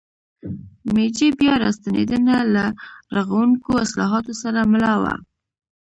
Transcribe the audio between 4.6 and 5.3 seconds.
مله وه.